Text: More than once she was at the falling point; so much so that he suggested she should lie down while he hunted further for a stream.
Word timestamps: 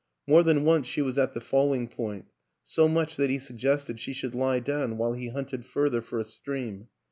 More 0.25 0.41
than 0.41 0.63
once 0.63 0.87
she 0.87 1.03
was 1.03 1.19
at 1.19 1.35
the 1.35 1.39
falling 1.39 1.87
point; 1.87 2.25
so 2.63 2.87
much 2.87 3.13
so 3.17 3.21
that 3.21 3.29
he 3.29 3.37
suggested 3.37 3.99
she 3.99 4.13
should 4.13 4.33
lie 4.33 4.57
down 4.59 4.97
while 4.97 5.13
he 5.13 5.27
hunted 5.27 5.63
further 5.63 6.01
for 6.01 6.17
a 6.17 6.23
stream. 6.23 6.87